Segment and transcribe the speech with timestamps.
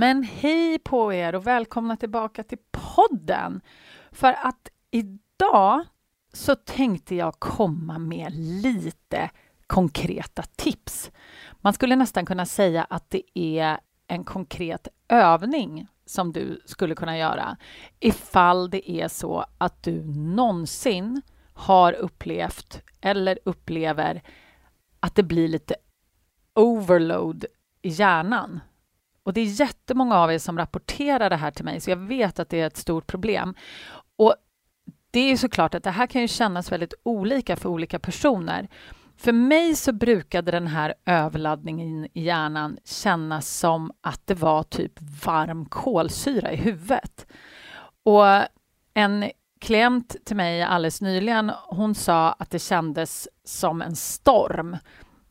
[0.00, 3.60] Men hej på er och välkomna tillbaka till podden.
[4.10, 5.84] För att idag
[6.32, 9.30] så tänkte jag komma med lite
[9.66, 11.10] konkreta tips.
[11.60, 17.18] Man skulle nästan kunna säga att det är en konkret övning som du skulle kunna
[17.18, 17.56] göra
[17.98, 21.22] ifall det är så att du någonsin
[21.54, 24.22] har upplevt eller upplever
[25.00, 25.74] att det blir lite
[26.54, 27.44] overload
[27.82, 28.60] i hjärnan.
[29.30, 32.38] Och det är jättemånga av er som rapporterar det här till mig, så jag vet
[32.38, 33.54] att det är ett stort problem.
[34.16, 34.34] Och
[35.10, 38.68] det är såklart att det här kan ju kännas väldigt olika för olika personer.
[39.16, 44.92] För mig så brukade den här överladdningen i hjärnan kännas som att det var typ
[45.24, 47.26] varm kolsyra i huvudet.
[48.02, 48.24] Och
[48.94, 54.76] en klient till mig alldeles nyligen, hon sa att det kändes som en storm.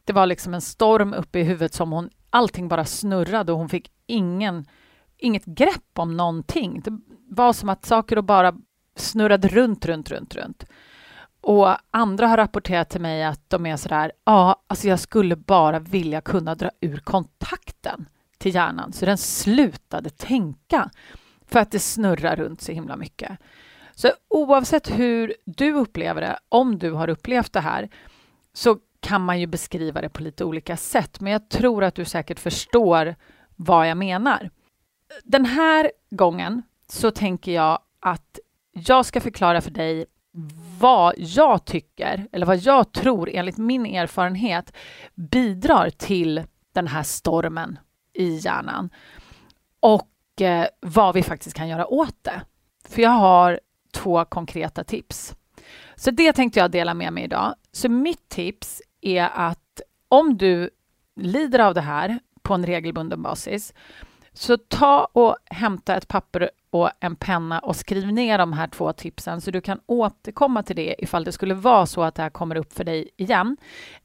[0.03, 3.69] Det var liksom en storm uppe i huvudet som hon, allting bara snurrade och hon
[3.69, 4.65] fick ingen,
[5.17, 6.81] inget grepp om någonting.
[6.81, 6.99] Det
[7.29, 8.53] var som att saker bara
[8.95, 10.65] snurrade runt, runt, runt, runt.
[11.41, 15.79] Och andra har rapporterat till mig att de är sådär, ja, alltså jag skulle bara
[15.79, 18.05] vilja kunna dra ur kontakten
[18.37, 20.89] till hjärnan så den slutade tänka
[21.47, 23.37] för att det snurrar runt så himla mycket.
[23.95, 27.89] Så oavsett hur du upplever det, om du har upplevt det här,
[28.53, 32.05] så kan man ju beskriva det på lite olika sätt, men jag tror att du
[32.05, 33.15] säkert förstår
[33.55, 34.49] vad jag menar.
[35.23, 38.39] Den här gången så tänker jag att
[38.71, 40.05] jag ska förklara för dig
[40.79, 44.73] vad jag tycker, eller vad jag tror enligt min erfarenhet
[45.15, 46.43] bidrar till
[46.73, 47.79] den här stormen
[48.13, 48.89] i hjärnan
[49.79, 52.41] och eh, vad vi faktiskt kan göra åt det.
[52.89, 53.59] För jag har
[53.93, 55.35] två konkreta tips.
[55.95, 57.55] Så det tänkte jag dela med mig idag.
[57.71, 60.69] Så mitt tips är att om du
[61.15, 63.73] lider av det här på en regelbunden basis,
[64.33, 68.93] så ta och hämta ett papper och en penna och skriv ner de här två
[68.93, 72.29] tipsen så du kan återkomma till det ifall det skulle vara så att det här
[72.29, 73.57] kommer upp för dig igen.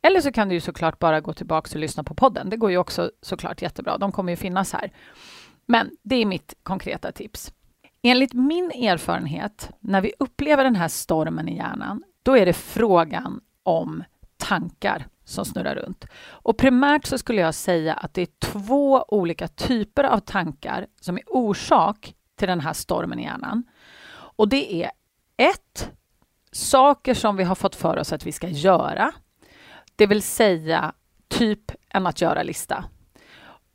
[0.02, 2.50] Eller så kan du ju såklart bara gå tillbaka och lyssna på podden.
[2.50, 3.98] Det går ju också såklart jättebra.
[3.98, 4.92] De kommer ju finnas här.
[5.66, 7.52] Men det är mitt konkreta tips.
[8.02, 13.40] Enligt min erfarenhet, när vi upplever den här stormen i hjärnan, då är det frågan
[13.62, 14.04] om
[14.36, 16.04] tankar som snurrar runt.
[16.28, 21.16] Och primärt så skulle jag säga att det är två olika typer av tankar som
[21.16, 23.64] är orsak till den här stormen i hjärnan.
[24.36, 24.90] Och det är
[25.36, 25.90] ett,
[26.52, 29.12] saker som vi har fått för oss att vi ska göra.
[29.96, 30.92] Det vill säga
[31.28, 32.84] typ en att göra-lista.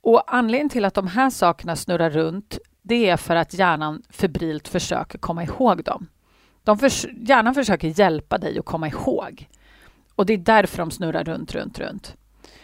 [0.02, 4.68] Och anledningen till att de här sakerna snurrar runt, det är för att hjärnan febrilt
[4.68, 6.08] försöker komma ihåg dem.
[6.64, 9.50] De förs hjärnan försöker hjälpa dig att komma ihåg.
[10.20, 12.18] Och det är därför de snurrar runt, runt, runt.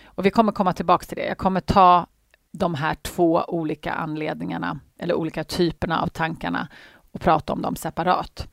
[0.05, 1.25] Och vi kommer komma tillbaka till det.
[1.25, 2.07] Jag kommer ta
[2.51, 6.67] de här två olika anledningarna eller olika typerna av tankarna
[7.11, 8.47] och prata om dem separat.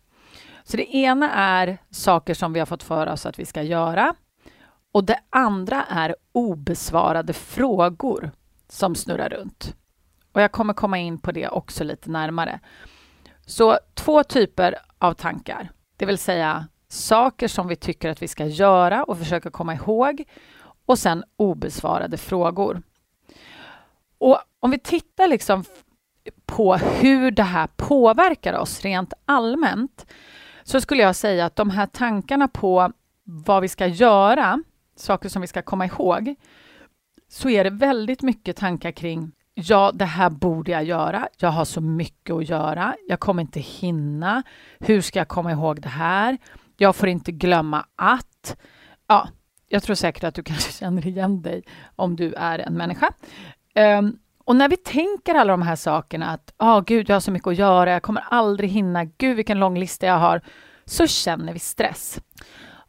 [0.65, 4.15] Så det ena är saker som vi har fått för oss att vi ska göra
[4.93, 8.31] och det andra är obesvarade frågor
[8.69, 9.77] som snurrar runt.
[10.33, 12.61] Och jag kommer komma in på det också lite närmare.
[13.47, 18.47] Så två typer av tankar, det vill säga saker som vi tycker att vi ska
[18.47, 20.25] göra och försöka komma ihåg
[20.87, 22.83] och sen obesvarade frågor.
[24.19, 25.65] Och om vi tittar liksom
[26.47, 30.07] på hur det här påverkar oss rent allmänt
[30.63, 32.93] så skulle jag säga att de här tankarna på
[33.25, 34.63] vad vi ska göra,
[34.97, 36.35] saker som vi ska komma ihåg,
[37.29, 41.29] så är det väldigt mycket tankar kring Ja, det här borde jag göra.
[41.39, 42.95] Jag har så mycket att göra.
[43.09, 44.43] Jag kommer inte hinna.
[44.81, 46.39] Hur ska jag komma ihåg det här?
[46.77, 48.57] Jag får inte glömma att.
[49.07, 49.29] Ja,
[49.69, 51.63] jag tror säkert att du kanske känner igen dig
[51.97, 53.13] om du är en människa.
[53.99, 57.31] Um, och när vi tänker alla de här sakerna, att oh, gud, jag har så
[57.31, 60.41] mycket att göra, jag kommer aldrig hinna, gud vilken lång lista jag har,
[60.85, 62.21] så känner vi stress.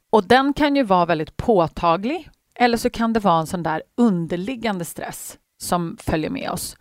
[0.09, 3.83] Och den kan ju vara väldigt påtaglig, eller så kan det vara en sån där
[3.97, 6.77] underliggande stress som följer med oss.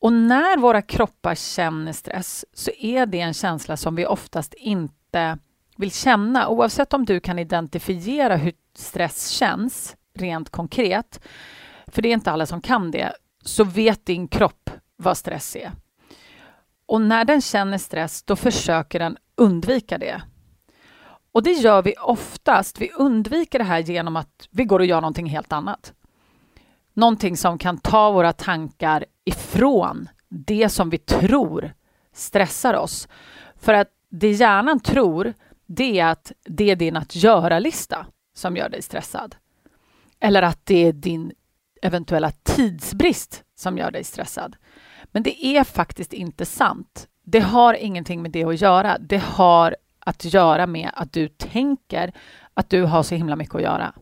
[0.00, 5.38] Och när våra kroppar känner stress så är det en känsla som vi oftast inte
[5.80, 11.20] vill känna, oavsett om du kan identifiera hur stress känns rent konkret,
[11.86, 13.12] för det är inte alla som kan det,
[13.44, 15.72] så vet din kropp vad stress är.
[16.86, 20.22] Och när den känner stress, då försöker den undvika det.
[21.32, 22.80] Och det gör vi oftast.
[22.80, 25.92] Vi undviker det här genom att vi går och gör någonting helt annat.
[26.94, 31.72] Någonting som kan ta våra tankar ifrån det som vi tror
[32.12, 33.08] stressar oss.
[33.56, 35.34] För att det hjärnan tror,
[35.72, 39.36] det är att det är din att göra-lista som gör dig stressad.
[40.20, 41.32] Eller att det är din
[41.82, 44.56] eventuella tidsbrist som gör dig stressad.
[45.12, 47.08] Men det är faktiskt inte sant.
[47.24, 48.98] Det har ingenting med det att göra.
[49.00, 52.12] Det har att göra med att du tänker
[52.54, 53.94] att du har så himla mycket att göra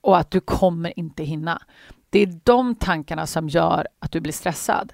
[0.00, 1.62] och att du kommer inte hinna.
[2.10, 4.92] Det är de tankarna som gör att du blir stressad.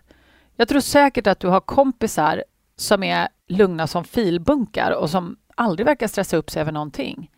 [0.56, 2.44] Jag tror säkert att du har kompisar
[2.76, 7.30] som är lugna som filbunkar och som aldrig verkar stressa upp sig över någonting.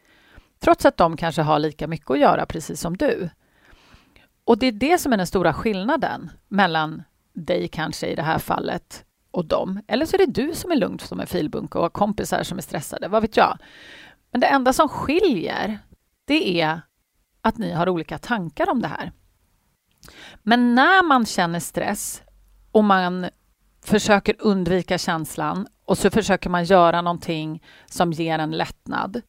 [0.61, 3.31] Trots att de kanske har lika mycket att göra, precis som du.
[4.45, 8.39] Och det är det som är den stora skillnaden mellan dig kanske i det här
[8.39, 9.81] fallet och dem.
[9.87, 12.59] Eller så är det du som är lugn som en filbunke och har kompisar som
[12.59, 13.59] är stressade, vad vet jag.
[14.31, 15.79] Men det enda som skiljer,
[16.25, 16.81] det är
[17.41, 19.13] att ni har olika tankar om det här.
[20.43, 22.23] Men när man känner stress
[22.73, 23.27] och man
[23.85, 29.23] försöker undvika känslan och så försöker man göra någonting som ger en lättnad,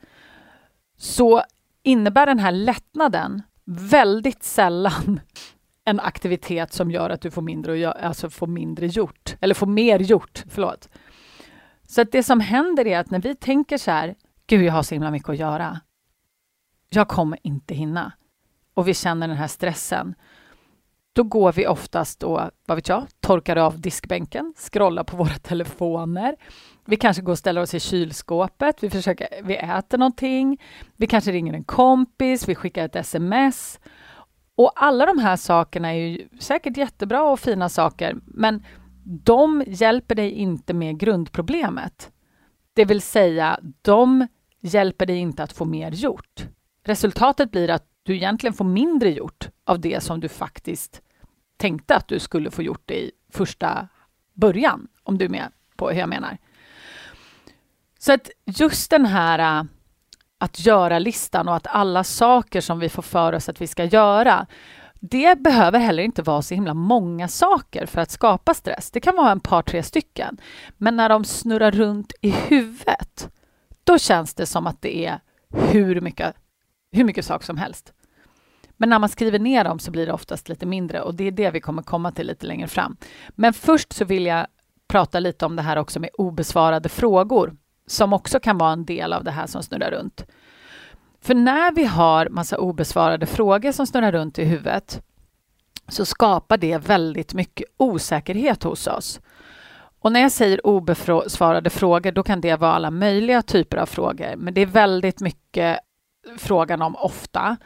[0.97, 1.43] så
[1.83, 5.19] innebär den här lättnaden väldigt sällan
[5.85, 9.99] en aktivitet som gör att du får mindre, alltså får mindre gjort, eller får mer
[9.99, 10.43] gjort.
[10.49, 10.89] Förlåt.
[11.87, 14.15] Så att det som händer är att när vi tänker så här,
[14.47, 15.79] gud jag har så himla mycket att göra.
[16.89, 18.11] Jag kommer inte hinna.
[18.73, 20.15] Och vi känner den här stressen.
[21.19, 26.35] Då går vi oftast och, vad vet jag, torkar av diskbänken, scrollar på våra telefoner.
[26.85, 30.61] Vi kanske går och ställer oss i kylskåpet, vi, försöker, vi äter någonting,
[30.95, 33.79] vi kanske ringer en kompis, vi skickar ett sms
[34.55, 38.65] och alla de här sakerna är ju säkert jättebra och fina saker, men
[39.03, 42.11] de hjälper dig inte med grundproblemet.
[42.73, 44.27] Det vill säga, de
[44.61, 46.47] hjälper dig inte att få mer gjort.
[46.83, 51.01] Resultatet blir att du egentligen får mindre gjort av det som du faktiskt
[51.59, 53.87] tänkte att du skulle få gjort i första
[54.33, 56.37] början, om du är med på hur jag menar.
[57.99, 59.65] Så att just den här äh,
[60.37, 64.47] att göra-listan och att alla saker som vi får för oss att vi ska göra,
[64.93, 68.91] det behöver heller inte vara så himla många saker för att skapa stress.
[68.91, 70.37] Det kan vara en par, tre stycken.
[70.77, 73.29] Men när de snurrar runt i huvudet,
[73.83, 75.19] då känns det som att det är
[75.49, 76.35] hur mycket,
[76.91, 77.93] hur mycket saker som helst.
[78.79, 81.31] Men när man skriver ner dem så blir det oftast lite mindre och det är
[81.31, 82.97] det vi kommer komma till lite längre fram.
[83.29, 84.47] Men först så vill jag
[84.87, 87.55] prata lite om det här också med obesvarade frågor
[87.87, 90.25] som också kan vara en del av det här som snurrar runt.
[91.21, 95.01] För när vi har massa obesvarade frågor som snurrar runt i huvudet
[95.87, 99.21] så skapar det väldigt mycket osäkerhet hos oss.
[99.99, 104.35] Och när jag säger obesvarade frågor, då kan det vara alla möjliga typer av frågor,
[104.37, 105.79] men det är väldigt mycket
[106.37, 107.57] frågan om ofta.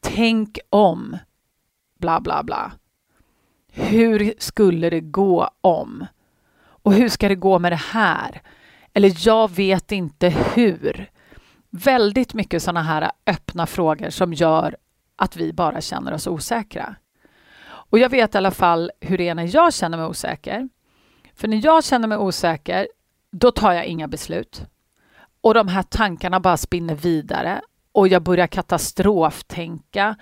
[0.00, 1.16] Tänk om,
[1.98, 2.72] bla bla bla.
[3.72, 6.06] Hur skulle det gå om?
[6.82, 8.42] Och hur ska det gå med det här?
[8.92, 11.10] Eller jag vet inte hur.
[11.70, 14.76] Väldigt mycket sådana här öppna frågor som gör
[15.16, 16.94] att vi bara känner oss osäkra.
[17.62, 20.68] Och jag vet i alla fall hur det är när jag känner mig osäker.
[21.34, 22.88] För när jag känner mig osäker,
[23.32, 24.66] då tar jag inga beslut.
[25.40, 27.60] Och de här tankarna bara spinner vidare
[27.92, 30.16] och jag börjar katastroftänka.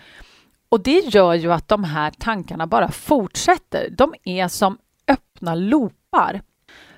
[0.69, 3.89] Och det gör ju att de här tankarna bara fortsätter.
[3.91, 6.43] De är som öppna loopar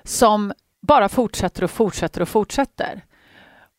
[0.03, 3.05] som bara fortsätter och fortsätter och fortsätter.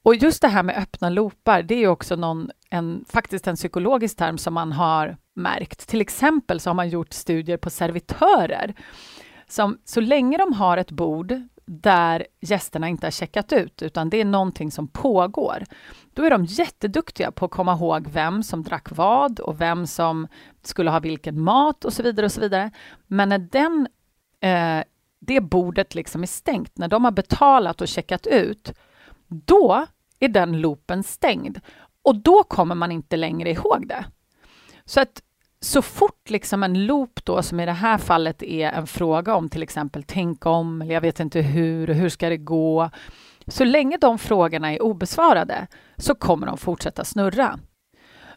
[0.05, 4.17] Och just det här med öppna loopar, det är också någon, en, faktiskt en psykologisk
[4.17, 5.89] term som man har märkt.
[5.89, 8.75] Till exempel så har man gjort studier på servitörer
[9.49, 14.21] som så länge de har ett bord där gästerna inte har checkat ut, utan det
[14.21, 15.65] är någonting som pågår,
[16.15, 20.29] då är de jätteduktiga på att komma ihåg vem som drack vad och vem som
[20.63, 22.27] skulle ha vilken mat och så vidare.
[22.27, 22.71] och så vidare.
[23.07, 23.89] Men när den
[24.41, 24.85] eh,
[25.27, 28.73] det bordet liksom är stängt, när de har betalat och checkat ut,
[29.29, 29.87] då
[30.19, 31.61] är den loopen stängd.
[32.03, 34.05] Och då kommer man inte längre ihåg det.
[34.85, 35.23] Så att
[35.65, 39.49] så fort liksom en loop då, som i det här fallet är en fråga om
[39.49, 42.91] till exempel tänk om, eller jag vet inte hur, och hur ska det gå?
[43.47, 45.67] Så länge de frågorna är obesvarade
[45.97, 47.59] så kommer de fortsätta snurra.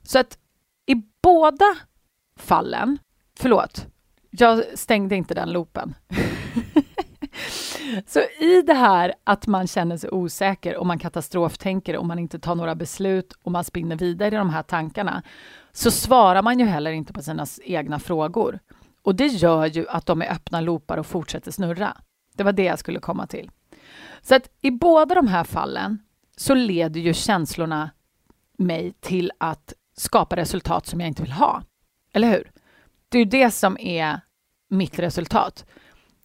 [0.04, 0.38] Så att
[0.86, 1.76] i båda
[2.40, 2.98] fallen,
[3.40, 3.86] förlåt,
[4.30, 5.94] jag stängde inte den loopen.
[8.06, 12.40] Så i det här att man känner sig osäker och man katastroftänker och man inte
[12.40, 15.24] tar några beslut och man spinner vidare i de här tankarna,
[15.72, 18.60] så svarar man ju heller inte på sina egna frågor.
[19.02, 21.98] Och det gör ju att de är öppna loopar och fortsätter snurra.
[22.36, 23.52] Det var det jag skulle komma till.
[24.22, 26.00] Så att i båda de här fallen
[26.38, 27.90] så leder ju känslorna
[28.58, 31.64] mig till att skapa resultat som jag inte vill ha.
[32.14, 32.52] Eller hur?
[33.10, 34.22] Det är ju det som är
[34.70, 35.66] mitt resultat.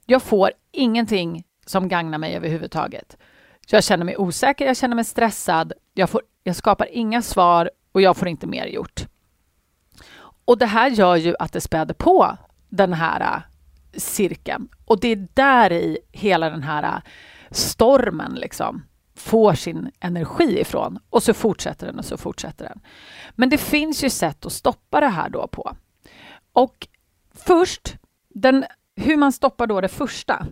[0.06, 3.16] Jag får ingenting som gagnar mig överhuvudtaget.
[3.66, 8.02] Jag känner mig osäker, jag känner mig stressad, jag, får, jag skapar inga svar och
[8.02, 9.06] jag får inte mer gjort.
[10.44, 12.36] Och det här gör ju att det späder på
[12.68, 13.42] den här äh,
[13.98, 14.68] cirkeln.
[14.84, 17.02] Och det är där i hela den här äh,
[17.50, 18.82] stormen liksom
[19.14, 20.98] får sin energi ifrån.
[21.10, 22.80] Och så fortsätter den och så fortsätter den.
[23.30, 25.76] Men det finns ju sätt att stoppa det här då på.
[26.52, 26.88] Och
[27.34, 27.96] först,
[28.28, 28.64] den,
[28.96, 30.46] hur man stoppar då det första,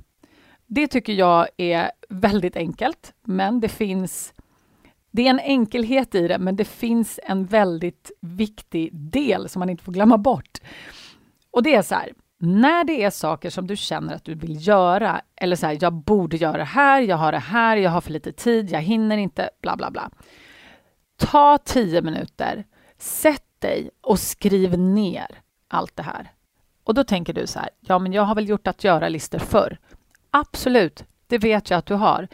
[0.69, 4.35] det tycker jag är väldigt enkelt, men det finns
[5.11, 9.71] det är en enkelhet i det, men det finns en väldigt viktig del som man
[9.71, 10.59] inte får glömma bort.
[11.51, 14.69] Och det är så här, när det är saker som du känner att du vill
[14.69, 18.01] göra, eller så här, jag borde göra det här, jag har det här, jag har
[18.01, 20.11] för lite tid, jag hinner inte, bla bla bla.
[21.17, 22.65] Ta tio minuter,
[22.99, 26.33] sätt dig och skriv ner allt det här.
[26.85, 29.79] Och då tänker du så här, ja men jag har väl gjort att göra-listor förr.
[30.31, 32.29] Absolut, det vet jag att du har.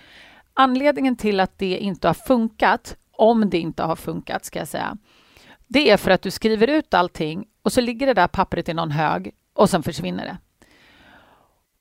[0.54, 4.96] Anledningen till att det inte har funkat, om det inte har funkat ska jag säga,
[5.66, 8.74] det är för att du skriver ut allting och så ligger det där pappret i
[8.74, 10.66] någon hög och sen försvinner det.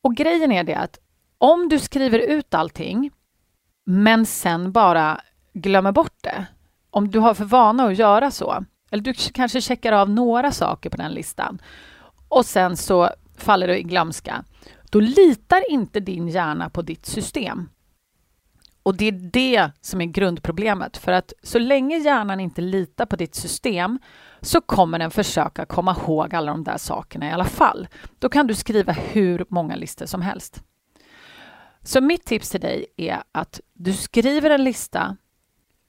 [0.01, 0.99] Och grejen är det att
[1.37, 3.11] om du skriver ut allting
[3.83, 5.21] men sen bara
[5.53, 6.45] glömmer bort det,
[6.89, 10.89] om du har för vana att göra så, eller du kanske checkar av några saker
[10.89, 11.61] på den listan
[12.27, 14.43] och sen så faller du i glömska,
[14.93, 17.69] då litar inte din hjärna på ditt system.
[18.83, 20.97] Och det är det som är grundproblemet.
[20.97, 23.99] För att så länge hjärnan inte litar på ditt system
[24.41, 27.87] så kommer den försöka komma ihåg alla de där sakerna i alla fall.
[28.19, 30.63] Då kan du skriva hur många listor som helst.
[31.81, 35.17] Så mitt tips till dig är att du skriver en lista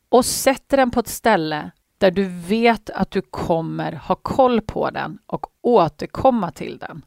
[0.08, 4.90] och sätter den på ett ställe där du vet att du kommer ha koll på
[4.90, 7.02] den och återkomma till den.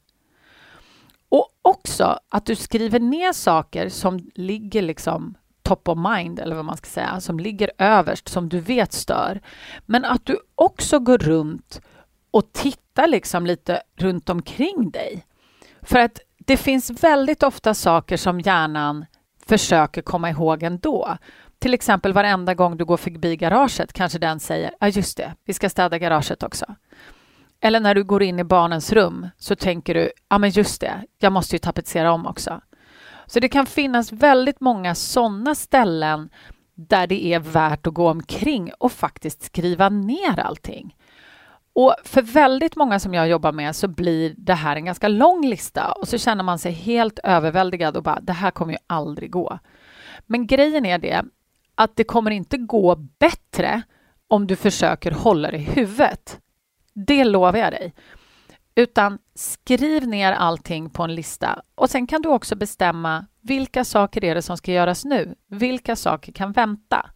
[1.29, 6.65] Och också att du skriver ner saker som ligger liksom top of mind, eller vad
[6.65, 9.41] man ska säga, som ligger överst, som du vet stör.
[9.85, 11.81] Men att du också går runt
[12.31, 15.25] och tittar liksom lite runt omkring dig.
[15.81, 19.05] För att det finns väldigt ofta saker som hjärnan
[19.45, 21.17] försöker komma ihåg ändå.
[21.59, 25.33] Till exempel varenda gång du går förbi garaget kanske den säger, ja ah, just det,
[25.45, 26.65] vi ska städa garaget också.
[27.61, 30.81] Eller när du går in i barnens rum så tänker du, ja ah, men just
[30.81, 32.61] det, jag måste ju tapetsera om också.
[33.25, 36.29] Så det kan finnas väldigt många sådana ställen
[36.75, 40.95] där det är värt att gå omkring och faktiskt skriva ner allting.
[41.73, 45.45] Och för väldigt många som jag jobbar med så blir det här en ganska lång
[45.45, 49.31] lista och så känner man sig helt överväldigad och bara det här kommer ju aldrig
[49.31, 49.59] gå.
[50.25, 51.25] Men grejen är det
[51.75, 53.81] att det kommer inte gå bättre
[54.27, 56.39] om du försöker hålla det i huvudet.
[57.05, 57.93] Det lovar jag dig.
[58.75, 64.23] Utan skriv ner allting på en lista och sen kan du också bestämma vilka saker
[64.23, 65.35] är det som ska göras nu?
[65.47, 67.09] Vilka saker kan vänta?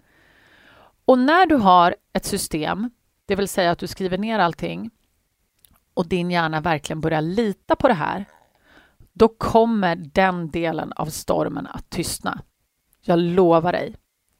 [1.05, 2.89] Och när du har ett system,
[3.25, 4.89] det vill säga att du skriver ner allting
[5.93, 8.25] och din hjärna verkligen börjar lita på det här,
[9.13, 12.41] då kommer den delen av stormen att tystna.
[13.01, 13.95] Jag lovar dig.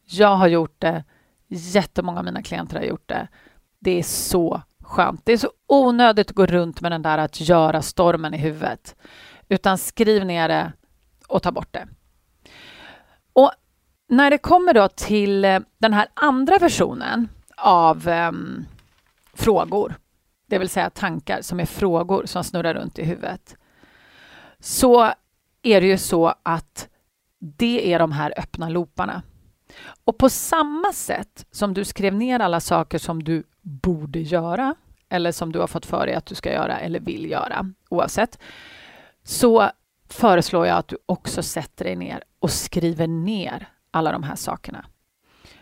[0.05, 1.03] Jag har gjort det.
[1.47, 3.27] Jättemånga av mina klienter har gjort det.
[3.79, 5.25] Det är så skönt.
[5.25, 8.95] Det är så onödigt att gå runt med den där att göra-stormen i huvudet.
[9.49, 10.71] Utan skriv ner det
[11.27, 11.87] och ta bort det.
[13.33, 13.51] Och
[14.09, 18.65] när det kommer då till eh, den här andra versionen av um,
[19.33, 19.95] frågor,
[20.47, 23.55] det vill säga tankar som är frågor som snurrar runt i huvudet,
[24.59, 25.13] så
[25.61, 26.87] är det ju så att
[27.39, 29.21] det är de här öppna looparna.
[30.03, 34.75] Och på samma sätt som du skrev ner alla saker som du borde göra
[35.09, 38.39] eller som du har fått för dig att du ska göra eller vill göra, oavsett,
[39.23, 39.69] så
[40.09, 44.85] föreslår jag att du också sätter dig ner och skriver ner alla de här sakerna.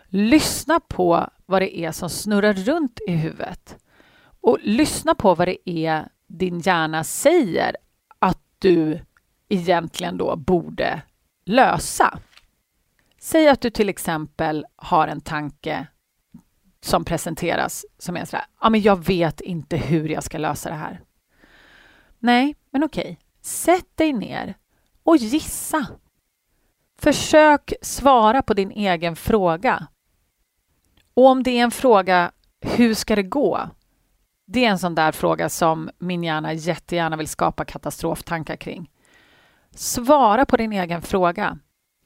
[0.06, 3.78] Lyssna på vad det är som snurrar runt i huvudet
[4.42, 7.76] och lyssna på vad det är din hjärna säger
[8.20, 9.00] att du
[9.50, 11.02] egentligen då borde
[11.46, 12.20] lösa.
[13.20, 15.88] Säg att du till exempel har en tanke
[16.82, 20.76] som presenteras som är sådär, ja men jag vet inte hur jag ska lösa det
[20.76, 21.02] här.
[22.20, 24.58] Nej, men okej, sätt dig ner
[25.04, 25.88] och gissa.
[27.00, 29.88] Försök svara på din egen fråga.
[31.14, 33.70] Och om det är en fråga, hur ska det gå?
[34.46, 38.92] Det är en sån där fråga som min hjärna jättegärna vill skapa katastroftankar kring.
[39.76, 41.60] Svara på din egen fråga.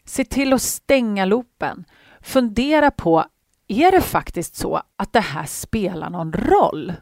[0.06, 1.86] Se till att stänga loopen.
[2.22, 3.26] Fundera på,
[3.68, 6.94] är det faktiskt så att det här spelar någon roll?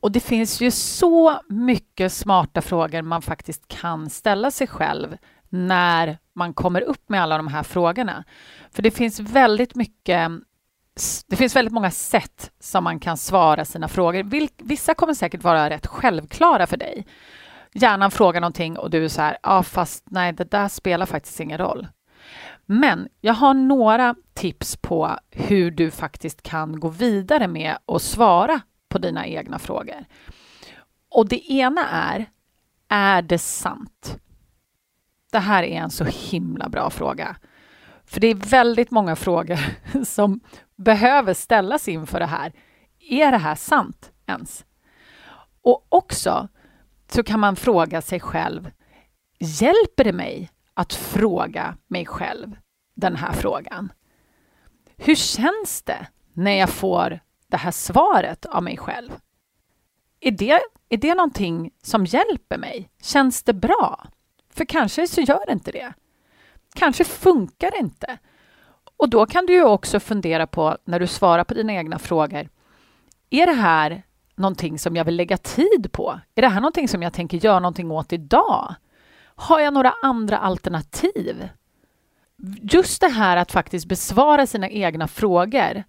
[0.00, 5.16] Och det finns ju så mycket smarta frågor man faktiskt kan ställa sig själv
[5.48, 8.24] när man kommer upp med alla de här frågorna.
[8.70, 10.30] För det finns väldigt mycket
[11.26, 14.48] det finns väldigt många sätt som man kan svara sina frågor.
[14.64, 17.06] Vissa kommer säkert vara rätt självklara för dig.
[17.72, 21.40] Hjärnan frågar någonting och du är så här, ja fast nej, det där spelar faktiskt
[21.40, 21.86] ingen roll.
[22.66, 28.60] Men jag har några tips på hur du faktiskt kan gå vidare med att svara
[28.88, 30.04] på dina egna frågor.
[31.08, 32.26] Och det ena är,
[32.88, 34.18] är det sant?
[35.32, 37.36] Det här är en så himla bra fråga.
[38.04, 39.58] För det är väldigt många frågor
[40.04, 40.40] som
[40.76, 42.52] behöver ställas inför det här.
[42.98, 44.64] Är det här sant ens?
[45.62, 46.48] Och också
[47.08, 48.70] så kan man fråga sig själv,
[49.38, 52.56] hjälper det mig att fråga mig själv
[52.94, 53.92] den här frågan?
[54.96, 59.10] Hur känns det när jag får det här svaret av mig själv?
[60.20, 62.90] Är det, är det någonting som hjälper mig?
[63.02, 64.06] Känns det bra?
[64.50, 65.92] För kanske så gör det inte det.
[66.74, 68.18] Kanske funkar det inte.
[68.96, 72.48] Och då kan du ju också fundera på när du svarar på dina egna frågor.
[73.30, 74.02] Är det här
[74.34, 76.20] någonting som jag vill lägga tid på?
[76.34, 78.74] Är det här någonting som jag tänker göra någonting åt idag?
[79.34, 81.48] Har jag några andra alternativ?
[82.62, 85.84] Just det här att faktiskt besvara sina egna frågor,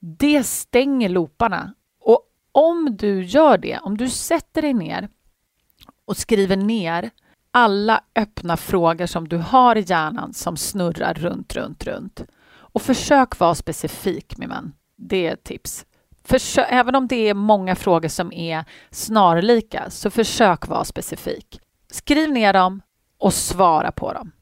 [0.00, 1.74] det stänger looparna.
[2.00, 5.08] Och om du gör det, om du sätter dig ner
[6.04, 7.10] och skriver ner
[7.50, 12.24] alla öppna frågor som du har i hjärnan som snurrar runt, runt, runt.
[12.50, 14.72] Och försök vara specifik, min vän.
[14.96, 15.86] Det är ett tips.
[16.24, 21.60] Försök, även om det är många frågor som är snarlika, så försök vara specifik.
[21.90, 22.80] Skriv ner dem
[23.18, 24.32] och svara på dem.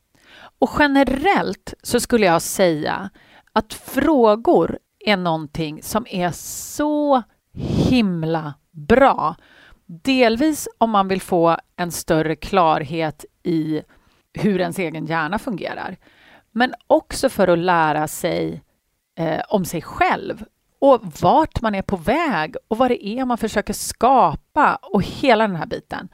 [0.59, 3.11] Och generellt så skulle jag säga
[3.53, 7.23] att frågor är någonting som är så
[7.89, 9.37] himla bra
[9.87, 13.83] Delvis om man vill få en större klarhet i
[14.33, 15.97] hur ens egen hjärna fungerar.
[16.53, 18.63] Men också för att lära sig
[19.19, 20.45] eh, om sig själv
[20.79, 25.47] och vart man är på väg och vad det är man försöker skapa och hela
[25.47, 26.09] den här biten.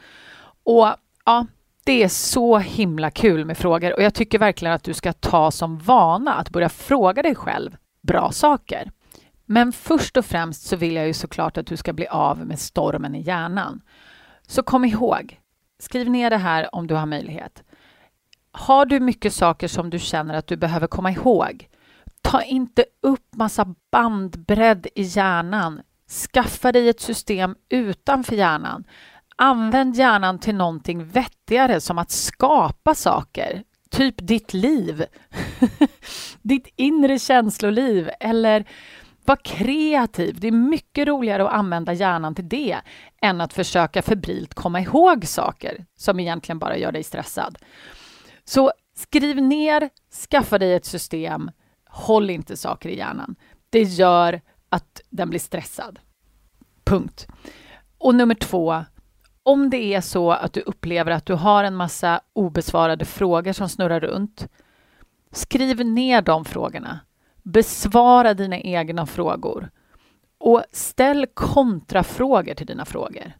[0.64, 0.94] Och
[1.24, 1.46] ja,
[1.84, 5.50] det är så himla kul med frågor och jag tycker verkligen att du ska ta
[5.50, 8.90] som vana att börja fråga dig själv bra saker.
[9.46, 12.58] Men först och främst så vill jag ju såklart att du ska bli av med
[12.58, 13.82] stormen i hjärnan.
[14.46, 15.40] Så kom ihåg,
[15.78, 17.62] skriv ner det här om du har möjlighet.
[18.52, 21.68] Har du mycket saker som du känner att du behöver komma ihåg,
[22.22, 25.80] ta inte upp massa bandbredd i hjärnan.
[26.32, 28.84] Skaffa dig ett system utanför hjärnan.
[29.44, 35.04] Använd hjärnan till någonting vettigare som att skapa saker, typ ditt liv,
[36.42, 38.64] ditt inre känsloliv eller
[39.24, 40.40] var kreativ.
[40.40, 42.78] Det är mycket roligare att använda hjärnan till det
[43.22, 47.58] än att försöka febrilt komma ihåg saker som egentligen bara gör dig stressad.
[48.44, 49.90] Så skriv ner,
[50.30, 51.50] skaffa dig ett system,
[51.86, 53.36] håll inte saker i hjärnan.
[53.70, 55.98] Det gör att den blir stressad.
[56.84, 57.26] Punkt.
[57.98, 58.84] Och nummer två,
[59.42, 63.68] om det är så att du upplever att du har en massa obesvarade frågor som
[63.68, 64.48] snurrar runt,
[65.32, 67.00] skriv ner de frågorna.
[67.42, 69.70] Besvara dina egna frågor
[70.38, 73.32] och ställ kontrafrågor till dina frågor.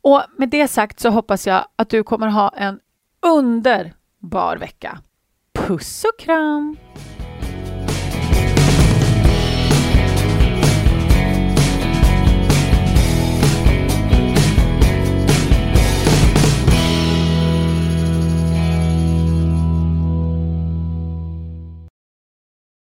[0.00, 2.80] Och med det sagt så hoppas jag att du kommer ha en
[3.22, 4.98] underbar vecka.
[5.54, 6.76] Puss och kram!